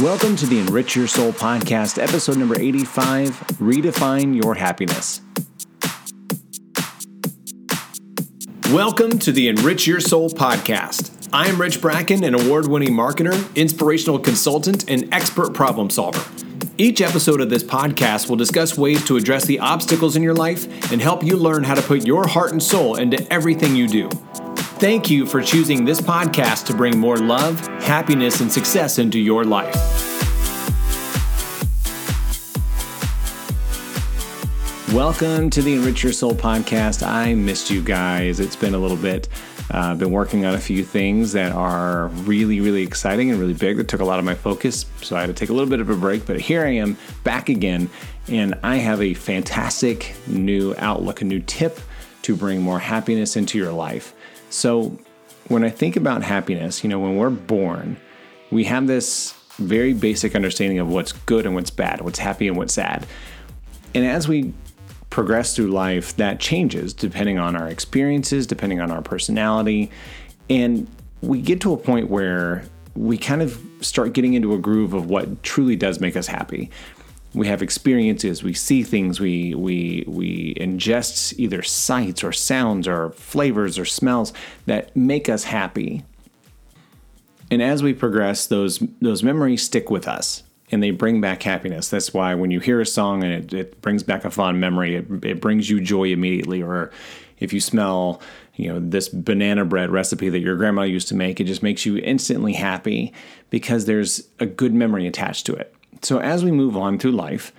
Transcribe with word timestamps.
Welcome 0.00 0.34
to 0.36 0.46
the 0.46 0.58
Enrich 0.58 0.96
Your 0.96 1.06
Soul 1.06 1.30
podcast, 1.30 2.02
episode 2.02 2.36
number 2.36 2.58
85 2.58 3.30
Redefine 3.58 4.34
Your 4.34 4.56
Happiness. 4.56 5.20
Welcome 8.72 9.20
to 9.20 9.30
the 9.30 9.46
Enrich 9.46 9.86
Your 9.86 10.00
Soul 10.00 10.30
podcast. 10.30 11.28
I 11.32 11.46
am 11.46 11.60
Rich 11.60 11.80
Bracken, 11.80 12.24
an 12.24 12.34
award 12.34 12.66
winning 12.66 12.92
marketer, 12.92 13.54
inspirational 13.54 14.18
consultant, 14.18 14.90
and 14.90 15.14
expert 15.14 15.54
problem 15.54 15.90
solver. 15.90 16.28
Each 16.76 17.00
episode 17.00 17.40
of 17.40 17.48
this 17.48 17.62
podcast 17.62 18.28
will 18.28 18.34
discuss 18.34 18.76
ways 18.76 19.04
to 19.04 19.16
address 19.16 19.44
the 19.44 19.60
obstacles 19.60 20.16
in 20.16 20.24
your 20.24 20.34
life 20.34 20.90
and 20.90 21.00
help 21.00 21.22
you 21.22 21.36
learn 21.36 21.62
how 21.62 21.76
to 21.76 21.82
put 21.82 22.04
your 22.04 22.26
heart 22.26 22.50
and 22.50 22.60
soul 22.60 22.96
into 22.96 23.32
everything 23.32 23.76
you 23.76 23.86
do. 23.86 24.10
Thank 24.78 25.08
you 25.08 25.24
for 25.24 25.40
choosing 25.40 25.84
this 25.84 26.00
podcast 26.00 26.66
to 26.66 26.74
bring 26.74 26.98
more 26.98 27.16
love, 27.16 27.60
happiness, 27.80 28.40
and 28.40 28.50
success 28.50 28.98
into 28.98 29.20
your 29.20 29.44
life. 29.44 29.72
Welcome 34.92 35.48
to 35.50 35.62
the 35.62 35.74
Enrich 35.74 36.02
Your 36.02 36.12
Soul 36.12 36.34
podcast. 36.34 37.06
I 37.06 37.34
missed 37.34 37.70
you 37.70 37.82
guys. 37.82 38.40
It's 38.40 38.56
been 38.56 38.74
a 38.74 38.78
little 38.78 38.96
bit. 38.96 39.28
Uh, 39.72 39.78
I've 39.78 39.98
been 40.00 40.10
working 40.10 40.44
on 40.44 40.54
a 40.54 40.60
few 40.60 40.82
things 40.84 41.32
that 41.32 41.52
are 41.52 42.08
really, 42.08 42.60
really 42.60 42.82
exciting 42.82 43.30
and 43.30 43.38
really 43.38 43.54
big 43.54 43.76
that 43.76 43.86
took 43.86 44.00
a 44.00 44.04
lot 44.04 44.18
of 44.18 44.24
my 44.24 44.34
focus. 44.34 44.86
So 45.02 45.14
I 45.14 45.20
had 45.20 45.28
to 45.28 45.34
take 45.34 45.50
a 45.50 45.52
little 45.52 45.70
bit 45.70 45.78
of 45.78 45.88
a 45.88 45.96
break, 45.96 46.26
but 46.26 46.40
here 46.40 46.64
I 46.64 46.70
am 46.70 46.98
back 47.22 47.48
again. 47.48 47.88
And 48.26 48.58
I 48.64 48.76
have 48.76 49.00
a 49.00 49.14
fantastic 49.14 50.16
new 50.26 50.74
outlook, 50.78 51.22
a 51.22 51.24
new 51.24 51.40
tip 51.40 51.78
to 52.22 52.34
bring 52.34 52.60
more 52.60 52.80
happiness 52.80 53.36
into 53.36 53.56
your 53.56 53.72
life. 53.72 54.13
So, 54.54 54.96
when 55.48 55.64
I 55.64 55.68
think 55.68 55.96
about 55.96 56.22
happiness, 56.22 56.84
you 56.84 56.88
know, 56.88 57.00
when 57.00 57.16
we're 57.16 57.28
born, 57.28 57.96
we 58.52 58.62
have 58.64 58.86
this 58.86 59.34
very 59.58 59.92
basic 59.92 60.36
understanding 60.36 60.78
of 60.78 60.88
what's 60.88 61.10
good 61.10 61.44
and 61.44 61.56
what's 61.56 61.70
bad, 61.70 62.02
what's 62.02 62.20
happy 62.20 62.46
and 62.46 62.56
what's 62.56 62.72
sad. 62.72 63.04
And 63.96 64.06
as 64.06 64.28
we 64.28 64.54
progress 65.10 65.56
through 65.56 65.72
life, 65.72 66.14
that 66.16 66.38
changes 66.38 66.94
depending 66.94 67.36
on 67.36 67.56
our 67.56 67.68
experiences, 67.68 68.46
depending 68.46 68.80
on 68.80 68.92
our 68.92 69.02
personality. 69.02 69.90
And 70.48 70.88
we 71.20 71.42
get 71.42 71.60
to 71.62 71.72
a 71.72 71.76
point 71.76 72.08
where 72.08 72.64
we 72.94 73.18
kind 73.18 73.42
of 73.42 73.60
start 73.80 74.12
getting 74.12 74.34
into 74.34 74.54
a 74.54 74.58
groove 74.58 74.94
of 74.94 75.10
what 75.10 75.42
truly 75.42 75.74
does 75.74 75.98
make 75.98 76.16
us 76.16 76.28
happy 76.28 76.70
we 77.34 77.48
have 77.48 77.62
experiences, 77.62 78.42
we 78.42 78.54
see 78.54 78.82
things, 78.82 79.20
we 79.20 79.54
we 79.54 80.04
we 80.06 80.54
ingest 80.54 81.38
either 81.38 81.62
sights 81.62 82.22
or 82.22 82.32
sounds 82.32 82.86
or 82.86 83.10
flavors 83.10 83.78
or 83.78 83.84
smells 83.84 84.32
that 84.66 84.94
make 84.96 85.28
us 85.28 85.44
happy. 85.44 86.04
And 87.50 87.60
as 87.62 87.82
we 87.82 87.92
progress, 87.92 88.46
those 88.46 88.82
those 89.00 89.22
memories 89.22 89.62
stick 89.62 89.90
with 89.90 90.06
us 90.06 90.44
and 90.70 90.82
they 90.82 90.90
bring 90.90 91.20
back 91.20 91.42
happiness. 91.42 91.88
That's 91.88 92.14
why 92.14 92.34
when 92.34 92.50
you 92.50 92.60
hear 92.60 92.80
a 92.80 92.86
song 92.86 93.22
and 93.22 93.32
it, 93.32 93.52
it 93.52 93.82
brings 93.82 94.02
back 94.02 94.24
a 94.24 94.30
fond 94.30 94.60
memory, 94.60 94.96
it, 94.96 95.24
it 95.24 95.40
brings 95.40 95.68
you 95.68 95.80
joy 95.80 96.08
immediately. 96.08 96.62
Or 96.62 96.90
if 97.38 97.52
you 97.52 97.60
smell, 97.60 98.20
you 98.54 98.72
know, 98.72 98.80
this 98.80 99.08
banana 99.08 99.64
bread 99.64 99.90
recipe 99.90 100.28
that 100.30 100.40
your 100.40 100.56
grandma 100.56 100.82
used 100.82 101.08
to 101.08 101.14
make, 101.14 101.38
it 101.38 101.44
just 101.44 101.62
makes 101.62 101.84
you 101.84 101.98
instantly 101.98 102.54
happy 102.54 103.12
because 103.50 103.84
there's 103.84 104.26
a 104.40 104.46
good 104.46 104.74
memory 104.74 105.06
attached 105.06 105.46
to 105.46 105.54
it. 105.54 105.74
So 106.04 106.20
as 106.20 106.44
we 106.44 106.50
move 106.50 106.76
on 106.76 106.98
through 106.98 107.12
life, 107.12 107.52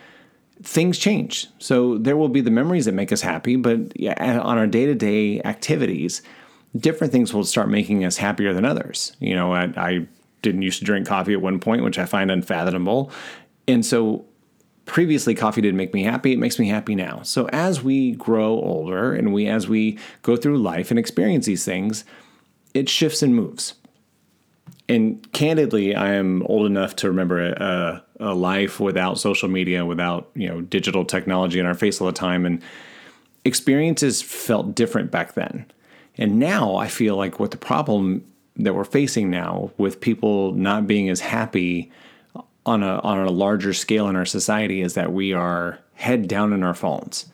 things 0.62 0.98
change. 0.98 1.48
So 1.60 1.98
there 1.98 2.16
will 2.16 2.30
be 2.30 2.42
the 2.42 2.52
memories 2.52 2.86
that 2.86 2.94
make 2.94 3.12
us 3.12 3.22
happy, 3.22 3.56
but 3.56 3.94
on 4.20 4.58
our 4.58 4.68
day 4.68 4.86
to 4.86 4.96
day 4.96 5.42
activities, 5.44 6.22
different 6.78 7.12
things 7.12 7.34
will 7.34 7.44
start 7.44 7.70
making 7.70 8.06
us 8.06 8.18
happier 8.18 8.54
than 8.54 8.66
others. 8.66 9.16
You 9.20 9.36
know, 9.36 9.54
I, 9.54 9.64
I, 9.76 10.08
didn't 10.42 10.62
used 10.62 10.78
to 10.78 10.86
drink 10.86 11.08
coffee 11.08 11.34
at 11.34 11.42
one 11.42 11.60
point, 11.60 11.84
which 11.84 11.98
I 11.98 12.06
find 12.06 12.30
unfathomable. 12.30 13.10
And 13.68 13.84
so 13.84 14.26
previously 14.86 15.34
coffee 15.34 15.62
didn't 15.62 15.78
make 15.78 15.94
me 15.94 16.04
happy 16.04 16.32
it 16.32 16.40
makes 16.40 16.60
me 16.60 16.68
happy 16.68 16.96
now 16.96 17.22
so 17.24 17.48
as 17.50 17.82
we 17.82 18.12
grow 18.12 18.52
older 18.52 19.14
and 19.14 19.34
we 19.34 19.48
as 19.48 19.68
we 19.68 19.98
go 20.22 20.36
through 20.36 20.58
life 20.58 20.92
and 20.92 21.00
experience 21.00 21.48
these 21.48 21.66
things 21.66 22.06
it 22.74 22.88
shifts 22.88 23.24
and 23.24 23.36
moves 23.36 23.74
and 24.88 25.32
candidly, 25.32 25.96
I 25.96 26.14
am 26.14 26.44
old 26.44 26.66
enough 26.66 26.96
to 26.98 27.08
remember 27.08 27.40
a, 27.48 28.04
a, 28.20 28.34
life 28.34 28.80
without 28.80 29.18
social 29.20 29.50
media, 29.50 29.86
without 29.86 30.30
you 30.36 30.48
know 30.48 30.62
digital 30.62 31.06
technology 31.06 31.60
in 31.60 31.66
our 31.66 31.74
face 31.74 32.00
all 32.00 32.08
the 32.08 32.14
time, 32.14 32.46
and 32.46 32.62
experiences 33.44 34.22
felt 34.22 34.76
different 34.76 35.12
back 35.12 35.34
then. 35.34 35.66
And 36.18 36.40
now 36.40 36.76
I 36.76 36.88
feel 36.88 37.18
like 37.18 37.40
what 37.40 37.52
the 37.52 37.58
problem 37.58 38.24
that 38.58 38.74
we're 38.76 38.86
facing 38.86 39.30
now 39.30 39.72
with 39.78 40.00
people 40.00 40.54
not 40.54 40.88
being 40.88 41.10
as 41.10 41.20
happy 41.20 41.92
on 42.66 42.84
a 42.84 43.00
on 43.00 43.20
a 43.20 43.32
larger 43.32 43.74
scale 43.74 44.08
in 44.08 44.16
our 44.16 44.26
society 44.26 44.82
is 44.82 44.94
that 44.94 45.12
we 45.12 45.34
are 45.34 45.80
head 45.96 46.28
down 46.28 46.54
in 46.54 46.64
our 46.64 46.74
phones. 46.74 47.26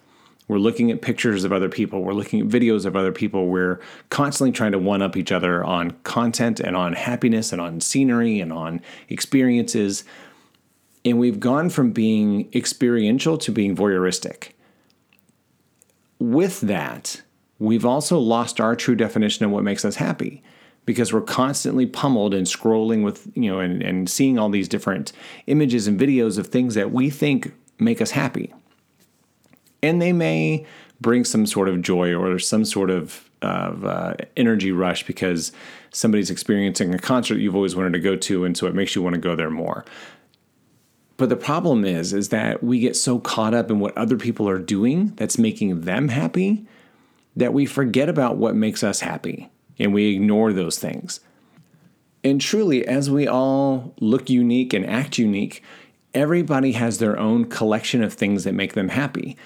We're 0.51 0.59
looking 0.59 0.91
at 0.91 1.01
pictures 1.01 1.45
of 1.45 1.53
other 1.53 1.69
people. 1.69 2.03
We're 2.03 2.11
looking 2.11 2.41
at 2.41 2.47
videos 2.47 2.85
of 2.85 2.97
other 2.97 3.13
people. 3.13 3.47
We're 3.47 3.79
constantly 4.09 4.51
trying 4.51 4.73
to 4.73 4.79
one 4.79 5.01
up 5.01 5.15
each 5.15 5.31
other 5.31 5.63
on 5.63 5.91
content 6.03 6.59
and 6.59 6.75
on 6.75 6.91
happiness 6.91 7.53
and 7.53 7.61
on 7.61 7.79
scenery 7.79 8.41
and 8.41 8.51
on 8.51 8.81
experiences. 9.07 10.03
And 11.05 11.17
we've 11.17 11.39
gone 11.39 11.69
from 11.69 11.93
being 11.93 12.49
experiential 12.53 13.37
to 13.37 13.49
being 13.49 13.77
voyeuristic. 13.77 14.49
With 16.19 16.59
that, 16.59 17.21
we've 17.57 17.85
also 17.85 18.19
lost 18.19 18.59
our 18.59 18.75
true 18.75 18.95
definition 18.95 19.45
of 19.45 19.51
what 19.51 19.63
makes 19.63 19.85
us 19.85 19.95
happy 19.95 20.43
because 20.85 21.13
we're 21.13 21.21
constantly 21.21 21.85
pummeled 21.85 22.33
and 22.33 22.45
scrolling 22.45 23.05
with, 23.05 23.31
you 23.35 23.49
know, 23.49 23.61
and, 23.61 23.81
and 23.81 24.09
seeing 24.09 24.37
all 24.37 24.49
these 24.49 24.67
different 24.67 25.13
images 25.47 25.87
and 25.87 25.97
videos 25.97 26.37
of 26.37 26.47
things 26.47 26.75
that 26.75 26.91
we 26.91 27.09
think 27.09 27.53
make 27.79 28.01
us 28.01 28.11
happy 28.11 28.53
and 29.83 30.01
they 30.01 30.13
may 30.13 30.65
bring 30.99 31.23
some 31.25 31.45
sort 31.45 31.67
of 31.67 31.81
joy 31.81 32.13
or 32.13 32.37
some 32.37 32.63
sort 32.63 32.89
of, 32.89 33.29
of 33.41 33.85
uh, 33.85 34.13
energy 34.37 34.71
rush 34.71 35.05
because 35.05 35.51
somebody's 35.91 36.29
experiencing 36.29 36.93
a 36.93 36.99
concert 36.99 37.39
you've 37.39 37.55
always 37.55 37.75
wanted 37.75 37.93
to 37.93 37.99
go 37.99 38.15
to, 38.15 38.45
and 38.45 38.55
so 38.55 38.67
it 38.67 38.75
makes 38.75 38.95
you 38.95 39.01
want 39.01 39.15
to 39.15 39.21
go 39.21 39.35
there 39.35 39.49
more. 39.49 39.83
But 41.17 41.29
the 41.29 41.35
problem 41.35 41.85
is, 41.85 42.13
is 42.13 42.29
that 42.29 42.63
we 42.63 42.79
get 42.79 42.95
so 42.95 43.19
caught 43.19 43.53
up 43.53 43.69
in 43.69 43.79
what 43.79 43.95
other 43.97 44.17
people 44.17 44.49
are 44.49 44.57
doing 44.57 45.13
that's 45.17 45.37
making 45.37 45.81
them 45.81 46.07
happy 46.07 46.65
that 47.35 47.53
we 47.53 47.65
forget 47.65 48.09
about 48.09 48.37
what 48.37 48.55
makes 48.55 48.83
us 48.83 49.01
happy 49.01 49.49
and 49.77 49.93
we 49.93 50.15
ignore 50.15 50.51
those 50.51 50.79
things. 50.79 51.19
And 52.23 52.39
truly, 52.39 52.87
as 52.87 53.09
we 53.09 53.27
all 53.27 53.93
look 53.99 54.29
unique 54.29 54.73
and 54.73 54.85
act 54.85 55.17
unique, 55.17 55.63
everybody 56.13 56.73
has 56.73 56.97
their 56.97 57.17
own 57.17 57.45
collection 57.45 58.03
of 58.03 58.13
things 58.13 58.43
that 58.43 58.53
make 58.53 58.73
them 58.73 58.89
happy 58.89 59.37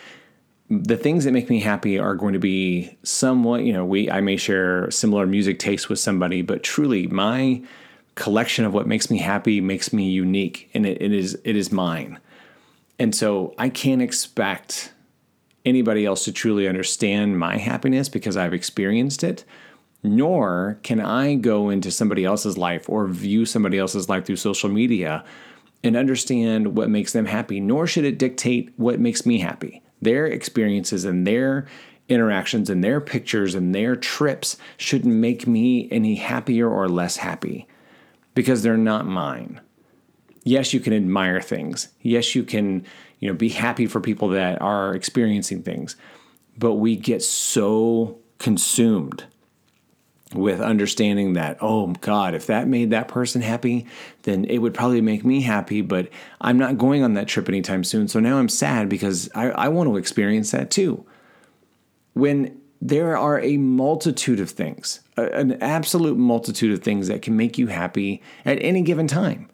the 0.70 0.98
things 0.98 1.26
that 1.26 1.32
make 1.32 1.50
me 1.50 1.60
happy 1.60 2.00
are 2.00 2.16
going 2.16 2.34
to 2.34 2.40
be 2.40 2.98
somewhat, 3.04 3.64
you 3.64 3.74
know, 3.74 3.86
we 3.86 4.10
I 4.10 4.22
may 4.22 4.38
share 4.38 4.90
similar 4.90 5.28
music 5.28 5.60
tastes 5.60 5.90
with 5.90 6.00
somebody, 6.00 6.42
but 6.42 6.64
truly 6.64 7.08
my 7.08 7.62
collection 8.16 8.66
of 8.66 8.74
what 8.74 8.88
makes 8.88 9.12
me 9.12 9.18
happy 9.18 9.62
makes 9.62 9.92
me 9.92 10.10
unique 10.10 10.70
and 10.74 10.86
it, 10.86 11.02
it 11.02 11.12
is 11.12 11.40
it 11.44 11.56
is 11.56 11.72
mine. 11.72 12.20
And 12.98 13.14
so 13.14 13.54
I 13.58 13.70
can't 13.70 14.02
expect 14.02 14.94
anybody 15.66 16.06
else 16.06 16.24
to 16.26 16.32
truly 16.32 16.68
understand 16.68 17.38
my 17.38 17.58
happiness 17.58 18.10
because 18.10 18.38
I've 18.38 18.54
experienced 18.54 19.24
it, 19.24 19.44
nor 20.02 20.80
can 20.82 21.00
I 21.00 21.36
go 21.36 21.70
into 21.70 21.92
somebody 21.92 22.24
else's 22.24 22.58
life 22.58 22.90
or 22.90 23.08
view 23.08 23.46
somebody 23.46 23.78
else's 23.78 24.08
life 24.08 24.26
through 24.26 24.38
social 24.38 24.70
media 24.70 25.24
and 25.84 25.96
understand 25.96 26.76
what 26.76 26.90
makes 26.90 27.14
them 27.14 27.26
happy, 27.26 27.60
nor 27.60 27.86
should 27.86 28.06
it 28.06 28.18
dictate 28.18 28.74
what 28.78 29.00
makes 29.00 29.26
me 29.26 29.40
happy 29.40 29.84
their 30.06 30.26
experiences 30.26 31.04
and 31.04 31.28
their 31.28 31.68
interactions 32.08 32.70
and 32.70 32.84
their 32.84 33.02
pictures 33.02 33.56
and 33.56 33.76
their 33.76 33.96
trips 33.96 34.58
shouldn't 34.78 35.14
make 35.14 35.48
me 35.48 35.90
any 35.92 36.16
happier 36.16 36.70
or 36.70 36.88
less 36.88 37.18
happy 37.18 37.68
because 38.34 38.64
they're 38.64 38.78
not 38.78 39.06
mine. 39.06 39.60
Yes, 40.44 40.74
you 40.74 40.80
can 40.80 40.94
admire 40.94 41.42
things. 41.42 41.90
Yes, 42.02 42.36
you 42.36 42.44
can, 42.44 42.86
you 43.20 43.28
know, 43.28 43.36
be 43.36 43.50
happy 43.50 43.88
for 43.88 44.00
people 44.00 44.30
that 44.30 44.62
are 44.62 44.94
experiencing 44.96 45.64
things. 45.64 45.96
But 46.58 46.76
we 46.76 46.96
get 46.96 47.24
so 47.24 48.20
consumed 48.38 49.26
with 50.34 50.60
understanding 50.60 51.34
that, 51.34 51.58
oh 51.62 51.88
God, 52.02 52.34
if 52.34 52.48
that 52.48 52.68
made 52.68 52.90
that 52.90 53.08
person 53.08 53.42
happy, 53.42 53.86
then 54.24 54.46
it 54.46 54.58
would 54.58 54.74
probably 54.74 55.02
make 55.02 55.24
me 55.24 55.42
happy, 55.42 55.82
but 55.82 56.10
I'm 56.42 56.58
not 56.58 56.78
going 56.78 57.04
on 57.04 57.14
that 57.14 57.28
trip 57.28 57.48
anytime 57.48 57.84
soon. 57.84 58.08
So 58.08 58.20
now 58.20 58.38
I'm 58.38 58.50
sad 58.50 58.90
because 58.90 59.30
I, 59.36 59.50
I 59.52 59.68
want 59.68 59.88
to 59.88 59.98
experience 59.98 60.52
that 60.52 60.72
too. 60.72 61.06
When 62.14 62.60
there 62.82 63.18
are 63.18 63.40
a 63.40 63.58
multitude 63.58 64.40
of 64.40 64.50
things, 64.50 65.02
an 65.16 65.62
absolute 65.62 66.18
multitude 66.18 66.74
of 66.74 66.84
things 66.84 67.08
that 67.08 67.22
can 67.22 67.38
make 67.38 67.58
you 67.58 67.68
happy 67.68 68.22
at 68.46 68.58
any 68.62 68.82
given 68.82 69.08
time. 69.08 69.50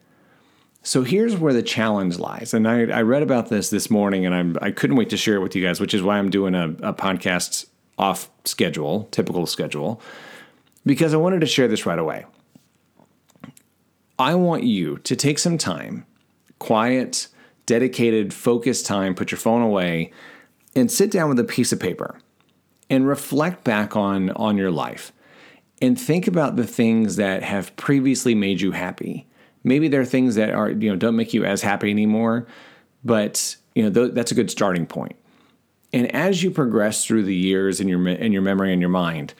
So 0.84 1.04
here's 1.04 1.38
where 1.38 1.54
the 1.54 1.62
challenge 1.62 2.18
lies. 2.18 2.54
And 2.54 2.68
I, 2.68 2.86
I 2.86 3.02
read 3.02 3.22
about 3.22 3.50
this 3.50 3.70
this 3.70 3.92
morning 3.92 4.26
and 4.26 4.34
I'm, 4.34 4.58
I 4.62 4.72
couldn't 4.72 4.96
wait 4.96 5.10
to 5.12 5.18
share 5.18 5.36
it 5.36 5.42
with 5.42 5.56
you 5.56 5.64
guys, 5.64 5.80
which 5.80 5.94
is 5.94 6.02
why 6.02 6.18
I'm 6.18 6.30
doing 6.30 6.56
a, 6.56 6.70
a 6.82 6.94
podcast 6.94 7.68
off 8.00 8.32
schedule, 8.46 9.08
typical 9.12 9.46
schedule 9.46 10.02
because 10.86 11.14
I 11.14 11.18
wanted 11.18 11.42
to 11.42 11.48
share 11.48 11.68
this 11.68 11.86
right 11.86 12.00
away. 12.00 12.26
I 14.18 14.36
want 14.36 14.64
you 14.64 14.98
to 15.00 15.16
take 15.16 15.40
some 15.40 15.58
time, 15.58 16.06
quiet, 16.60 17.28
dedicated, 17.66 18.34
focused 18.34 18.86
time, 18.86 19.16
put 19.16 19.32
your 19.32 19.40
phone 19.40 19.62
away, 19.62 20.12
and 20.76 20.92
sit 20.92 21.12
down 21.12 21.30
with 21.30 21.40
a 21.40 21.44
piece 21.44 21.72
of 21.72 21.80
paper 21.80 22.20
and 22.90 23.08
reflect 23.08 23.64
back 23.64 23.96
on, 23.96 24.30
on 24.32 24.58
your 24.58 24.72
life 24.72 25.12
and 25.82 26.00
think 26.00 26.28
about 26.28 26.56
the 26.56 26.68
things 26.68 27.16
that 27.16 27.42
have 27.44 27.76
previously 27.76 28.36
made 28.36 28.62
you 28.62 28.72
happy. 28.72 29.28
Maybe 29.64 29.88
there 29.88 30.02
are 30.02 30.06
things 30.06 30.36
that 30.36 30.52
are, 30.52 30.70
you 30.70 30.90
know, 30.90 30.96
don't 30.96 31.16
make 31.16 31.34
you 31.34 31.44
as 31.44 31.62
happy 31.62 31.90
anymore, 31.90 32.46
but 33.04 33.56
you 33.76 33.84
know, 33.84 33.90
th- 33.90 34.14
that's 34.14 34.32
a 34.32 34.36
good 34.36 34.52
starting 34.52 34.86
point. 34.86 35.16
And 35.94 36.14
as 36.16 36.44
you 36.44 36.52
progress 36.52 37.06
through 37.06 37.24
the 37.24 37.36
years 37.36 37.82
in 37.82 37.88
your 37.88 38.08
in 38.08 38.32
your 38.32 38.42
memory 38.42 38.72
and 38.72 38.82
your 38.82 38.90
mind, 38.90 39.34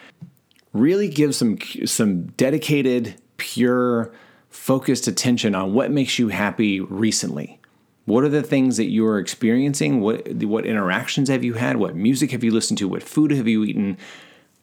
really 0.74 1.08
give 1.08 1.36
some 1.36 1.58
some 1.86 2.28
dedicated, 2.38 3.16
pure, 3.38 4.14
focused 4.50 5.08
attention 5.08 5.56
on 5.56 5.74
what 5.74 5.92
makes 5.92 6.20
you 6.20 6.30
happy 6.30 6.80
recently. 6.80 7.60
What 8.06 8.24
are 8.24 8.30
the 8.30 8.44
things 8.44 8.78
that 8.78 8.90
you're 8.90 9.20
experiencing? 9.20 10.02
What 10.02 10.28
what 10.44 10.66
interactions 10.66 11.30
have 11.30 11.44
you 11.44 11.54
had? 11.54 11.78
What 11.78 11.96
music 11.96 12.32
have 12.32 12.44
you 12.44 12.52
listened 12.52 12.78
to? 12.80 12.88
What 12.88 13.04
food 13.04 13.32
have 13.32 13.48
you 13.48 13.64
eaten? 13.64 13.98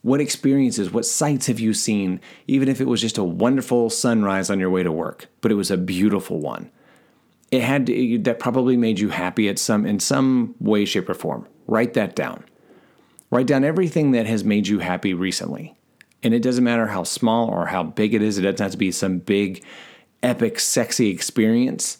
What 0.02 0.20
experiences, 0.20 0.92
what 0.92 1.04
sights 1.04 1.48
have 1.48 1.58
you 1.58 1.74
seen? 1.74 2.20
Even 2.46 2.68
if 2.68 2.80
it 2.80 2.86
was 2.86 3.00
just 3.00 3.18
a 3.18 3.24
wonderful 3.24 3.90
sunrise 3.90 4.48
on 4.48 4.60
your 4.60 4.70
way 4.70 4.84
to 4.84 4.92
work, 4.92 5.26
but 5.40 5.50
it 5.50 5.56
was 5.56 5.72
a 5.72 5.76
beautiful 5.76 6.38
one. 6.38 6.70
It 7.50 7.62
had 7.62 7.86
to, 7.86 8.18
that 8.18 8.38
probably 8.38 8.76
made 8.76 9.00
you 9.00 9.08
happy 9.08 9.48
at 9.48 9.58
some 9.58 9.86
in 9.86 9.98
some 9.98 10.54
way, 10.60 10.84
shape, 10.84 11.08
or 11.08 11.14
form. 11.14 11.48
Write 11.66 11.94
that 11.94 12.14
down. 12.14 12.44
Write 13.30 13.46
down 13.46 13.64
everything 13.64 14.12
that 14.12 14.26
has 14.26 14.44
made 14.44 14.68
you 14.68 14.78
happy 14.78 15.14
recently. 15.14 15.77
And 16.22 16.34
it 16.34 16.42
doesn't 16.42 16.64
matter 16.64 16.86
how 16.86 17.04
small 17.04 17.48
or 17.48 17.66
how 17.66 17.82
big 17.82 18.14
it 18.14 18.22
is, 18.22 18.38
it 18.38 18.42
doesn't 18.42 18.58
have 18.58 18.72
to 18.72 18.78
be 18.78 18.90
some 18.90 19.18
big, 19.18 19.64
epic, 20.22 20.58
sexy 20.58 21.10
experience. 21.10 21.98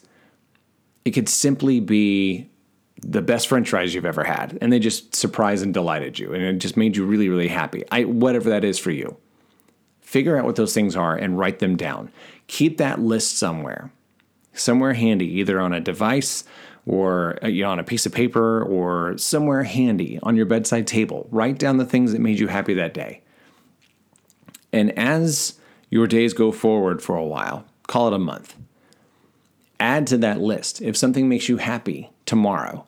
It 1.05 1.11
could 1.11 1.29
simply 1.29 1.79
be 1.79 2.49
the 3.01 3.21
best 3.21 3.47
french 3.47 3.69
fries 3.69 3.93
you've 3.93 4.05
ever 4.05 4.25
had 4.25 4.57
and 4.59 4.73
they 4.73 4.79
just 4.79 5.15
surprised 5.15 5.63
and 5.63 5.73
delighted 5.73 6.19
you 6.19 6.33
and 6.33 6.43
it 6.43 6.57
just 6.57 6.75
made 6.75 6.97
you 6.97 7.05
really 7.05 7.29
really 7.29 7.47
happy. 7.47 7.83
I, 7.91 8.03
whatever 8.03 8.49
that 8.49 8.65
is 8.65 8.77
for 8.77 8.91
you 8.91 9.15
figure 10.01 10.37
out 10.37 10.43
what 10.43 10.57
those 10.57 10.73
things 10.73 10.95
are 10.95 11.15
and 11.15 11.37
write 11.37 11.59
them 11.59 11.77
down. 11.77 12.11
Keep 12.47 12.77
that 12.77 12.99
list 12.99 13.37
somewhere 13.37 13.91
somewhere 14.53 14.93
handy 14.93 15.27
either 15.39 15.59
on 15.59 15.71
a 15.71 15.79
device 15.79 16.43
or 16.85 17.37
uh, 17.43 17.47
you 17.47 17.63
know, 17.63 17.69
on 17.69 17.79
a 17.79 17.83
piece 17.83 18.05
of 18.05 18.11
paper 18.11 18.63
or 18.63 19.17
somewhere 19.17 19.63
handy 19.63 20.19
on 20.23 20.35
your 20.35 20.45
bedside 20.45 20.87
table. 20.87 21.27
Write 21.31 21.57
down 21.57 21.77
the 21.77 21.85
things 21.85 22.11
that 22.11 22.19
made 22.19 22.39
you 22.39 22.47
happy 22.47 22.73
that 22.73 22.93
day 22.93 23.21
and 24.71 24.97
as 24.97 25.59
your 25.89 26.07
days 26.07 26.33
go 26.33 26.51
forward 26.51 27.01
for 27.01 27.15
a 27.15 27.25
while 27.25 27.65
call 27.87 28.07
it 28.07 28.13
a 28.13 28.19
month 28.19 28.55
add 29.79 30.05
to 30.07 30.17
that 30.17 30.39
list 30.39 30.81
if 30.81 30.95
something 30.95 31.27
makes 31.29 31.49
you 31.49 31.57
happy 31.57 32.09
tomorrow 32.25 32.85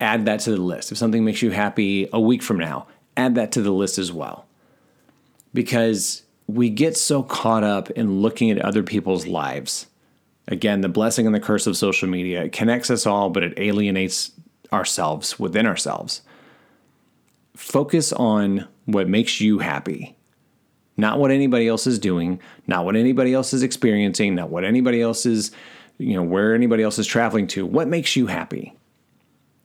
add 0.00 0.26
that 0.26 0.40
to 0.40 0.50
the 0.50 0.62
list. 0.62 0.92
If 0.92 0.98
something 0.98 1.24
makes 1.24 1.42
you 1.42 1.50
happy 1.50 2.08
a 2.12 2.20
week 2.20 2.42
from 2.42 2.58
now, 2.58 2.86
add 3.16 3.34
that 3.36 3.52
to 3.52 3.62
the 3.62 3.72
list 3.72 3.98
as 3.98 4.12
well. 4.12 4.46
Because 5.52 6.22
we 6.46 6.68
get 6.68 6.96
so 6.96 7.22
caught 7.22 7.64
up 7.64 7.90
in 7.90 8.20
looking 8.20 8.50
at 8.50 8.58
other 8.58 8.82
people's 8.82 9.26
lives. 9.26 9.86
Again, 10.46 10.82
the 10.82 10.88
blessing 10.88 11.26
and 11.26 11.34
the 11.34 11.40
curse 11.40 11.66
of 11.66 11.76
social 11.76 12.08
media. 12.08 12.44
It 12.44 12.52
connects 12.52 12.90
us 12.90 13.06
all, 13.06 13.30
but 13.30 13.42
it 13.42 13.58
alienates 13.58 14.32
ourselves 14.72 15.38
within 15.38 15.66
ourselves. 15.66 16.20
Focus 17.56 18.12
on 18.12 18.68
what 18.84 19.08
makes 19.08 19.40
you 19.40 19.60
happy, 19.60 20.16
not 20.96 21.18
what 21.18 21.30
anybody 21.30 21.68
else 21.68 21.86
is 21.86 21.98
doing, 21.98 22.40
not 22.66 22.84
what 22.84 22.96
anybody 22.96 23.34
else 23.34 23.52
is 23.52 23.62
experiencing, 23.62 24.34
not 24.34 24.50
what 24.50 24.64
anybody 24.64 25.00
else 25.00 25.26
is, 25.26 25.50
you 25.98 26.14
know, 26.14 26.22
where 26.22 26.54
anybody 26.54 26.82
else 26.82 26.98
is 26.98 27.06
traveling 27.06 27.46
to. 27.48 27.66
What 27.66 27.88
makes 27.88 28.16
you 28.16 28.26
happy? 28.26 28.74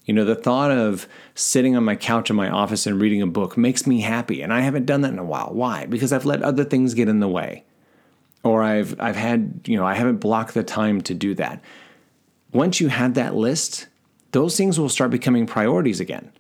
You 0.06 0.14
know, 0.14 0.26
the 0.26 0.36
thought 0.36 0.72
of 0.72 1.08
sitting 1.36 1.76
on 1.76 1.84
my 1.84 1.96
couch 1.96 2.32
in 2.32 2.36
my 2.36 2.50
office 2.50 2.88
and 2.88 3.00
reading 3.00 3.22
a 3.22 3.28
book 3.28 3.58
makes 3.58 3.86
me 3.86 4.02
happy, 4.02 4.42
and 4.42 4.52
I 4.52 4.62
haven't 4.62 4.88
done 4.88 5.02
that 5.02 5.14
in 5.14 5.20
a 5.20 5.24
while. 5.24 5.52
Why? 5.54 5.86
Because 5.86 6.12
I've 6.12 6.26
let 6.26 6.42
other 6.42 6.64
things 6.64 6.96
get 6.96 7.10
in 7.10 7.20
the 7.20 7.28
way. 7.28 7.64
Or 8.42 8.64
I've 8.64 9.00
I've 9.00 9.16
had, 9.16 9.62
you 9.66 9.78
know, 9.78 9.86
I 9.86 9.94
haven't 9.94 10.18
blocked 10.18 10.56
the 10.56 10.64
time 10.64 11.02
to 11.02 11.14
do 11.14 11.36
that. 11.36 11.62
Once 12.52 12.80
you 12.80 12.88
have 12.88 13.14
that 13.14 13.36
list, 13.36 13.88
those 14.32 14.58
things 14.58 14.80
will 14.80 14.90
start 14.90 15.12
becoming 15.12 15.46
priorities 15.46 16.00
again. 16.00 16.32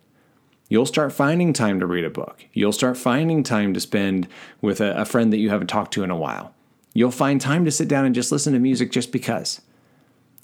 You'll 0.69 0.85
start 0.85 1.11
finding 1.11 1.51
time 1.51 1.79
to 1.79 1.87
read 1.87 2.05
a 2.05 2.11
book. 2.11 2.45
You'll 2.53 2.71
start 2.71 2.95
finding 2.95 3.41
time 3.41 3.73
to 3.73 3.79
spend 3.79 4.27
with 4.61 4.79
a, 4.79 4.95
a 5.01 5.05
friend 5.05 5.33
that 5.33 5.39
you 5.39 5.49
haven't 5.49 5.67
talked 5.67 5.93
to 5.93 6.03
in 6.03 6.11
a 6.11 6.15
while. 6.15 6.53
You'll 6.93 7.11
find 7.11 7.41
time 7.41 7.65
to 7.65 7.71
sit 7.71 7.87
down 7.87 8.05
and 8.05 8.13
just 8.13 8.31
listen 8.31 8.53
to 8.53 8.59
music 8.59 8.91
just 8.91 9.11
because. 9.11 9.61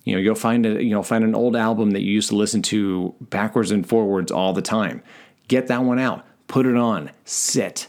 You 0.04 0.16
know, 0.16 0.22
you'll 0.22 0.36
find 0.36 0.66
a 0.66 0.84
you 0.84 0.92
know 0.92 1.04
find 1.04 1.24
an 1.24 1.36
old 1.36 1.56
album 1.56 1.92
that 1.92 2.02
you 2.02 2.12
used 2.12 2.30
to 2.30 2.36
listen 2.36 2.62
to 2.64 3.14
backwards 3.22 3.72
and 3.72 3.88
forwards 3.88 4.32
all 4.32 4.54
the 4.54 4.62
time. 4.62 5.04
Get 5.48 5.68
that 5.68 5.84
one 5.84 6.00
out. 6.00 6.26
Put 6.48 6.66
it 6.66 6.76
on. 6.76 7.12
Sit. 7.24 7.88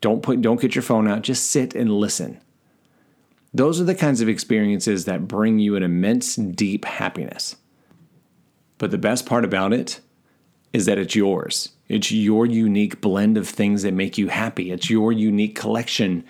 Don't 0.00 0.22
put 0.22 0.40
don't 0.40 0.60
get 0.60 0.74
your 0.74 0.82
phone 0.82 1.08
out. 1.08 1.22
Just 1.22 1.50
sit 1.50 1.74
and 1.74 1.90
listen. 1.90 2.40
Those 3.52 3.80
are 3.80 3.84
the 3.84 3.94
kinds 3.94 4.20
of 4.20 4.28
experiences 4.28 5.04
that 5.06 5.26
bring 5.26 5.58
you 5.58 5.74
an 5.74 5.82
immense 5.82 6.36
deep 6.36 6.84
happiness. 6.84 7.56
But 8.76 8.90
the 8.90 8.98
best 8.98 9.26
part 9.26 9.44
about 9.44 9.72
it 9.72 10.00
is 10.72 10.86
that 10.86 10.98
it's 10.98 11.14
yours. 11.14 11.70
It's 11.88 12.12
your 12.12 12.46
unique 12.46 13.00
blend 13.00 13.38
of 13.38 13.48
things 13.48 13.82
that 13.82 13.94
make 13.94 14.18
you 14.18 14.28
happy. 14.28 14.70
It's 14.70 14.90
your 14.90 15.12
unique 15.12 15.54
collection 15.56 16.24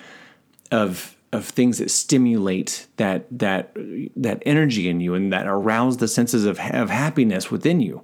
of 0.70 1.16
of 1.30 1.44
things 1.44 1.78
that 1.78 1.90
stimulate 1.90 2.86
that 2.96 3.26
that 3.30 3.76
that 4.16 4.42
energy 4.46 4.88
in 4.88 5.00
you 5.00 5.14
and 5.14 5.32
that 5.32 5.46
arouse 5.46 5.98
the 5.98 6.08
senses 6.08 6.44
of, 6.44 6.58
of 6.58 6.90
happiness 6.90 7.50
within 7.50 7.80
you. 7.80 8.02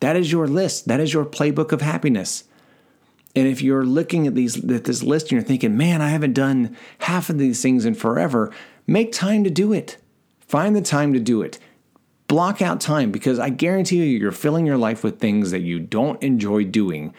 That 0.00 0.16
is 0.16 0.30
your 0.30 0.46
list. 0.46 0.86
That 0.86 1.00
is 1.00 1.12
your 1.12 1.24
playbook 1.24 1.72
of 1.72 1.80
happiness. 1.80 2.44
And 3.34 3.46
if 3.48 3.62
you're 3.62 3.84
looking 3.84 4.26
at 4.26 4.34
these 4.34 4.56
at 4.70 4.84
this 4.84 5.02
list 5.02 5.26
and 5.26 5.32
you're 5.32 5.42
thinking, 5.42 5.76
"Man, 5.76 6.00
I 6.00 6.08
haven't 6.10 6.34
done 6.34 6.76
half 7.00 7.30
of 7.30 7.38
these 7.38 7.60
things 7.62 7.84
in 7.84 7.94
forever," 7.94 8.52
make 8.86 9.12
time 9.12 9.42
to 9.44 9.50
do 9.50 9.72
it. 9.72 9.96
Find 10.40 10.76
the 10.76 10.82
time 10.82 11.12
to 11.12 11.20
do 11.20 11.42
it. 11.42 11.58
Block 12.28 12.62
out 12.62 12.80
time 12.80 13.10
because 13.10 13.38
I 13.38 13.48
guarantee 13.48 13.96
you 13.96 14.18
you're 14.18 14.32
filling 14.32 14.66
your 14.66 14.76
life 14.76 15.02
with 15.02 15.18
things 15.18 15.50
that 15.50 15.60
you 15.60 15.80
don't 15.80 16.22
enjoy 16.22 16.64
doing 16.64 17.14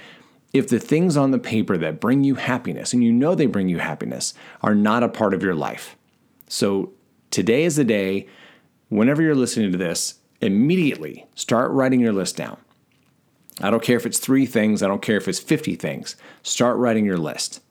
if 0.54 0.68
the 0.70 0.80
things 0.80 1.16
on 1.18 1.32
the 1.32 1.40
paper 1.40 1.78
that 1.78 2.00
bring 2.00 2.24
you 2.24 2.36
happiness, 2.36 2.94
and 2.94 3.04
you 3.04 3.12
know 3.12 3.36
they 3.36 3.46
bring 3.46 3.70
you 3.70 3.78
happiness, 3.78 4.34
are 4.62 4.74
not 4.74 5.04
a 5.04 5.10
part 5.10 5.34
of 5.34 5.44
your 5.44 5.54
life. 5.54 5.96
So 6.48 6.92
today 7.30 7.64
is 7.64 7.76
the 7.76 7.84
day, 7.84 8.28
whenever 8.90 9.22
you're 9.22 9.36
listening 9.36 9.72
to 9.72 9.78
this, 9.78 10.16
immediately 10.42 11.28
start 11.36 11.72
writing 11.72 12.00
your 12.00 12.14
list 12.14 12.36
down. 12.36 12.58
I 13.62 13.70
don't 13.70 13.84
care 13.84 13.98
if 13.98 14.06
it's 14.06 14.20
three 14.20 14.46
things, 14.46 14.82
I 14.82 14.88
don't 14.88 15.02
care 15.02 15.18
if 15.18 15.28
it's 15.28 15.40
50 15.40 15.76
things. 15.76 16.16
Start 16.44 16.78
writing 16.78 17.06
your 17.06 17.18
list. 17.18 17.62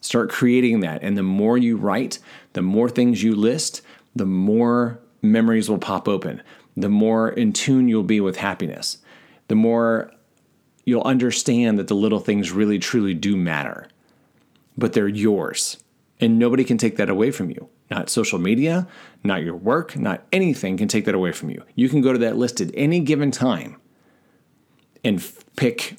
Start 0.00 0.30
creating 0.30 0.80
that. 0.80 1.02
And 1.02 1.16
the 1.16 1.22
more 1.22 1.58
you 1.58 1.76
write, 1.76 2.18
the 2.52 2.62
more 2.62 2.88
things 2.88 3.22
you 3.22 3.34
list, 3.34 3.82
the 4.14 4.26
more 4.26 5.00
memories 5.22 5.68
will 5.68 5.78
pop 5.78 6.08
open, 6.08 6.42
the 6.76 6.88
more 6.88 7.28
in 7.28 7.52
tune 7.52 7.88
you'll 7.88 8.02
be 8.02 8.20
with 8.20 8.36
happiness, 8.36 8.98
the 9.48 9.54
more 9.54 10.12
you'll 10.84 11.02
understand 11.02 11.78
that 11.78 11.88
the 11.88 11.94
little 11.94 12.20
things 12.20 12.50
really 12.50 12.78
truly 12.78 13.14
do 13.14 13.36
matter, 13.36 13.88
but 14.76 14.92
they're 14.92 15.08
yours. 15.08 15.78
And 16.20 16.38
nobody 16.38 16.64
can 16.64 16.78
take 16.78 16.96
that 16.96 17.08
away 17.08 17.30
from 17.30 17.50
you. 17.50 17.68
Not 17.90 18.10
social 18.10 18.38
media, 18.38 18.86
not 19.24 19.42
your 19.42 19.56
work, 19.56 19.96
not 19.96 20.22
anything 20.32 20.76
can 20.76 20.86
take 20.86 21.06
that 21.06 21.14
away 21.14 21.32
from 21.32 21.50
you. 21.50 21.64
You 21.74 21.88
can 21.88 22.00
go 22.02 22.12
to 22.12 22.18
that 22.20 22.36
list 22.36 22.60
at 22.60 22.70
any 22.74 23.00
given 23.00 23.30
time 23.30 23.76
and 25.02 25.18
f- 25.18 25.44
pick 25.56 25.96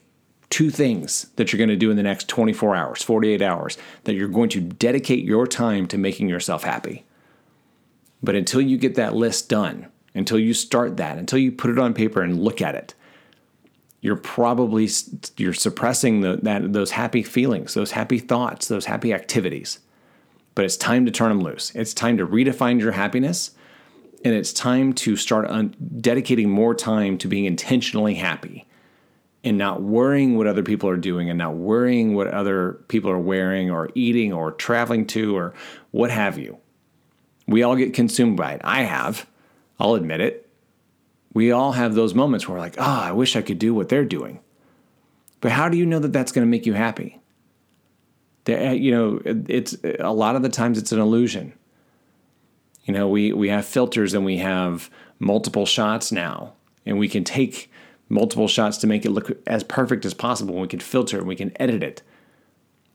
two 0.49 0.69
things 0.69 1.27
that 1.37 1.51
you're 1.51 1.57
going 1.57 1.69
to 1.69 1.75
do 1.75 1.89
in 1.89 1.97
the 1.97 2.03
next 2.03 2.27
24 2.27 2.75
hours, 2.75 3.01
48 3.01 3.41
hours, 3.41 3.77
that 4.03 4.13
you're 4.13 4.27
going 4.27 4.49
to 4.49 4.61
dedicate 4.61 5.23
your 5.23 5.47
time 5.47 5.87
to 5.87 5.97
making 5.97 6.29
yourself 6.29 6.63
happy. 6.63 7.03
But 8.21 8.35
until 8.35 8.61
you 8.61 8.77
get 8.77 8.95
that 8.95 9.15
list 9.15 9.49
done, 9.49 9.87
until 10.13 10.39
you 10.39 10.53
start 10.53 10.97
that, 10.97 11.17
until 11.17 11.39
you 11.39 11.51
put 11.51 11.71
it 11.71 11.79
on 11.79 11.93
paper 11.93 12.21
and 12.21 12.41
look 12.41 12.61
at 12.61 12.75
it, 12.75 12.93
you're 14.01 14.15
probably 14.15 14.89
you're 15.37 15.53
suppressing 15.53 16.21
the, 16.21 16.39
that 16.41 16.73
those 16.73 16.91
happy 16.91 17.23
feelings, 17.23 17.73
those 17.75 17.91
happy 17.91 18.19
thoughts, 18.19 18.67
those 18.67 18.85
happy 18.85 19.13
activities. 19.13 19.79
But 20.55 20.65
it's 20.65 20.75
time 20.75 21.05
to 21.05 21.11
turn 21.11 21.29
them 21.29 21.41
loose. 21.41 21.71
It's 21.75 21.93
time 21.93 22.17
to 22.17 22.27
redefine 22.27 22.79
your 22.79 22.91
happiness, 22.91 23.51
and 24.25 24.33
it's 24.33 24.51
time 24.51 24.93
to 24.93 25.15
start 25.15 25.49
un- 25.49 25.75
dedicating 25.97 26.49
more 26.49 26.75
time 26.75 27.17
to 27.19 27.27
being 27.27 27.45
intentionally 27.45 28.15
happy, 28.15 28.65
and 29.43 29.57
not 29.57 29.81
worrying 29.81 30.35
what 30.35 30.47
other 30.47 30.63
people 30.63 30.89
are 30.89 30.97
doing, 30.97 31.29
and 31.29 31.37
not 31.37 31.55
worrying 31.55 32.15
what 32.15 32.27
other 32.27 32.83
people 32.87 33.09
are 33.11 33.19
wearing 33.19 33.71
or 33.71 33.89
eating 33.95 34.33
or 34.33 34.51
traveling 34.51 35.05
to 35.07 35.37
or 35.37 35.53
what 35.91 36.11
have 36.11 36.37
you. 36.37 36.57
We 37.47 37.63
all 37.63 37.75
get 37.75 37.93
consumed 37.93 38.35
by 38.35 38.53
it. 38.53 38.61
I 38.63 38.81
have. 38.81 39.27
I'll 39.81 39.95
admit 39.95 40.21
it 40.21 40.47
we 41.33 41.51
all 41.51 41.71
have 41.73 41.95
those 41.95 42.13
moments 42.13 42.47
where 42.47 42.55
we're 42.55 42.61
like, 42.61 42.75
oh, 42.77 42.83
I 42.83 43.11
wish 43.11 43.35
I 43.35 43.41
could 43.41 43.59
do 43.59 43.73
what 43.73 43.89
they're 43.89 44.05
doing. 44.05 44.39
But 45.39 45.51
how 45.51 45.69
do 45.69 45.77
you 45.77 45.85
know 45.85 45.99
that 45.99 46.13
that's 46.13 46.31
going 46.31 46.45
to 46.45 46.49
make 46.49 46.65
you 46.65 46.73
happy? 46.73 47.19
Eh, 48.47 48.73
you 48.73 48.91
know, 48.91 49.21
it's 49.25 49.75
eh, 49.83 49.95
a 49.99 50.13
lot 50.13 50.35
of 50.35 50.41
the 50.41 50.49
times 50.49 50.77
it's 50.77 50.91
an 50.91 50.99
illusion. 50.99 51.53
You 52.85 52.93
know, 52.93 53.07
we, 53.07 53.31
we 53.31 53.49
have 53.49 53.65
filters 53.65 54.13
and 54.13 54.25
we 54.25 54.37
have 54.37 54.89
multiple 55.19 55.65
shots 55.65 56.11
now, 56.11 56.53
and 56.85 56.97
we 56.97 57.07
can 57.07 57.23
take 57.23 57.71
multiple 58.09 58.47
shots 58.47 58.77
to 58.77 58.87
make 58.87 59.05
it 59.05 59.11
look 59.11 59.31
as 59.47 59.63
perfect 59.63 60.03
as 60.05 60.13
possible. 60.13 60.55
We 60.55 60.67
can 60.67 60.79
filter 60.79 61.19
and 61.19 61.27
we 61.27 61.35
can 61.35 61.53
edit 61.61 61.81
it. 61.81 62.01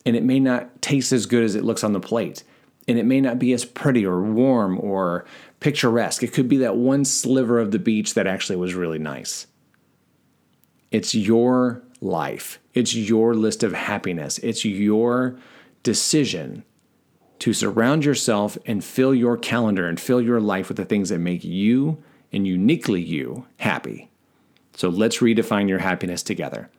And 0.04 0.14
it 0.14 0.22
may 0.22 0.40
not 0.40 0.82
taste 0.82 1.12
as 1.12 1.26
good 1.26 1.42
as 1.42 1.54
it 1.54 1.64
looks 1.64 1.82
on 1.82 1.92
the 1.92 2.00
plate. 2.00 2.44
And 2.88 2.98
it 2.98 3.04
may 3.04 3.20
not 3.20 3.38
be 3.38 3.52
as 3.52 3.64
pretty 3.64 4.06
or 4.06 4.22
warm 4.22 4.78
or 4.80 5.24
picturesque. 5.60 6.22
It 6.22 6.32
could 6.32 6.48
be 6.48 6.58
that 6.58 6.76
one 6.76 7.04
sliver 7.04 7.58
of 7.58 7.72
the 7.72 7.78
beach 7.78 8.14
that 8.14 8.26
actually 8.26 8.56
was 8.56 8.74
really 8.74 8.98
nice. 8.98 9.46
It's 10.92 11.14
your 11.14 11.82
life, 12.00 12.60
it's 12.74 12.94
your 12.94 13.34
list 13.34 13.62
of 13.62 13.72
happiness, 13.72 14.38
it's 14.38 14.64
your 14.64 15.36
decision 15.82 16.64
to 17.38 17.52
surround 17.52 18.04
yourself 18.04 18.56
and 18.66 18.84
fill 18.84 19.14
your 19.14 19.36
calendar 19.36 19.88
and 19.88 20.00
fill 20.00 20.20
your 20.20 20.40
life 20.40 20.68
with 20.68 20.76
the 20.76 20.84
things 20.84 21.08
that 21.08 21.18
make 21.18 21.44
you 21.44 22.02
and 22.32 22.46
uniquely 22.46 23.02
you 23.02 23.46
happy. 23.58 24.10
So 24.74 24.88
let's 24.88 25.18
redefine 25.18 25.68
your 25.68 25.78
happiness 25.78 26.22
together. 26.22 26.70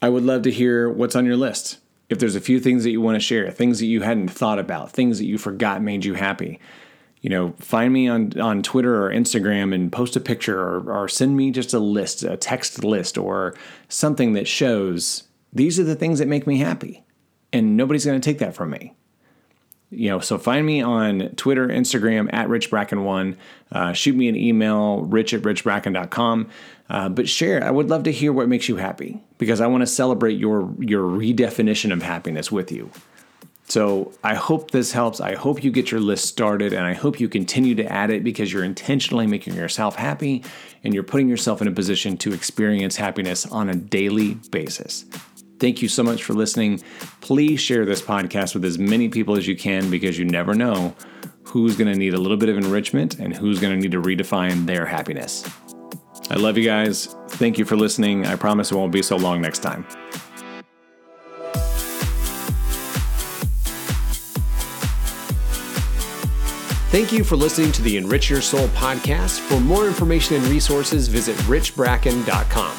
I 0.00 0.08
would 0.08 0.24
love 0.24 0.42
to 0.42 0.50
hear 0.50 0.88
what's 0.88 1.16
on 1.16 1.26
your 1.26 1.36
list. 1.36 1.78
If 2.08 2.18
there's 2.18 2.36
a 2.36 2.40
few 2.40 2.58
things 2.60 2.84
that 2.84 2.90
you 2.90 3.00
want 3.00 3.16
to 3.16 3.20
share, 3.20 3.50
things 3.50 3.80
that 3.80 3.86
you 3.86 4.02
hadn't 4.02 4.28
thought 4.28 4.58
about, 4.58 4.90
things 4.90 5.18
that 5.18 5.26
you 5.26 5.38
forgot 5.38 5.82
made 5.82 6.04
you 6.04 6.14
happy, 6.14 6.58
you 7.20 7.30
know, 7.30 7.54
find 7.58 7.92
me 7.92 8.08
on, 8.08 8.38
on 8.40 8.62
Twitter 8.62 9.04
or 9.04 9.10
Instagram 9.10 9.74
and 9.74 9.92
post 9.92 10.16
a 10.16 10.20
picture 10.20 10.60
or, 10.60 10.90
or 10.90 11.08
send 11.08 11.36
me 11.36 11.50
just 11.50 11.74
a 11.74 11.78
list, 11.78 12.22
a 12.22 12.36
text 12.36 12.84
list 12.84 13.18
or 13.18 13.54
something 13.88 14.32
that 14.34 14.48
shows 14.48 15.24
these 15.52 15.78
are 15.78 15.84
the 15.84 15.96
things 15.96 16.18
that 16.18 16.28
make 16.28 16.46
me 16.46 16.58
happy. 16.58 17.04
And 17.52 17.76
nobody's 17.76 18.04
going 18.04 18.20
to 18.20 18.24
take 18.24 18.38
that 18.38 18.54
from 18.54 18.70
me 18.70 18.94
you 19.90 20.10
know, 20.10 20.20
so 20.20 20.36
find 20.36 20.66
me 20.66 20.82
on 20.82 21.30
Twitter, 21.36 21.66
Instagram 21.66 22.28
at 22.32 22.48
richbracken1. 22.48 23.36
Uh, 23.72 23.92
shoot 23.92 24.14
me 24.14 24.28
an 24.28 24.36
email, 24.36 25.02
rich 25.02 25.32
at 25.32 25.42
richbracken.com. 25.42 26.48
Uh, 26.90 27.08
but 27.08 27.28
share. 27.28 27.64
I 27.64 27.70
would 27.70 27.88
love 27.88 28.02
to 28.04 28.12
hear 28.12 28.32
what 28.32 28.48
makes 28.48 28.68
you 28.68 28.76
happy 28.76 29.22
because 29.38 29.60
I 29.60 29.66
want 29.66 29.82
to 29.82 29.86
celebrate 29.86 30.38
your 30.38 30.72
your 30.78 31.04
redefinition 31.04 31.92
of 31.92 32.02
happiness 32.02 32.50
with 32.52 32.72
you. 32.72 32.90
So 33.68 34.12
I 34.24 34.34
hope 34.34 34.70
this 34.70 34.92
helps. 34.92 35.20
I 35.20 35.34
hope 35.34 35.62
you 35.62 35.70
get 35.70 35.90
your 35.90 36.00
list 36.00 36.24
started 36.24 36.72
and 36.72 36.86
I 36.86 36.94
hope 36.94 37.20
you 37.20 37.28
continue 37.28 37.74
to 37.74 37.84
add 37.84 38.10
it 38.10 38.24
because 38.24 38.50
you're 38.50 38.64
intentionally 38.64 39.26
making 39.26 39.54
yourself 39.54 39.96
happy 39.96 40.42
and 40.82 40.94
you're 40.94 41.02
putting 41.02 41.28
yourself 41.28 41.60
in 41.60 41.68
a 41.68 41.72
position 41.72 42.16
to 42.18 42.32
experience 42.32 42.96
happiness 42.96 43.44
on 43.44 43.68
a 43.68 43.74
daily 43.74 44.34
basis. 44.50 45.04
Thank 45.58 45.82
you 45.82 45.88
so 45.88 46.02
much 46.02 46.22
for 46.22 46.34
listening. 46.34 46.82
Please 47.20 47.60
share 47.60 47.84
this 47.84 48.00
podcast 48.00 48.54
with 48.54 48.64
as 48.64 48.78
many 48.78 49.08
people 49.08 49.36
as 49.36 49.46
you 49.46 49.56
can 49.56 49.90
because 49.90 50.18
you 50.18 50.24
never 50.24 50.54
know 50.54 50.94
who's 51.42 51.76
going 51.76 51.92
to 51.92 51.98
need 51.98 52.14
a 52.14 52.18
little 52.18 52.36
bit 52.36 52.48
of 52.48 52.56
enrichment 52.56 53.18
and 53.18 53.34
who's 53.34 53.58
going 53.58 53.74
to 53.74 53.80
need 53.80 53.92
to 53.92 54.00
redefine 54.00 54.66
their 54.66 54.86
happiness. 54.86 55.48
I 56.30 56.34
love 56.34 56.58
you 56.58 56.64
guys. 56.64 57.16
Thank 57.30 57.58
you 57.58 57.64
for 57.64 57.76
listening. 57.76 58.26
I 58.26 58.36
promise 58.36 58.70
it 58.70 58.74
won't 58.74 58.92
be 58.92 59.02
so 59.02 59.16
long 59.16 59.40
next 59.40 59.60
time. 59.60 59.86
Thank 66.90 67.12
you 67.12 67.22
for 67.22 67.36
listening 67.36 67.70
to 67.72 67.82
the 67.82 67.96
Enrich 67.98 68.30
Your 68.30 68.40
Soul 68.40 68.66
podcast. 68.68 69.40
For 69.40 69.60
more 69.60 69.86
information 69.86 70.36
and 70.36 70.46
resources, 70.46 71.06
visit 71.06 71.36
richbracken.com. 71.46 72.76